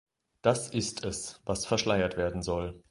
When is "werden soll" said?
2.17-2.73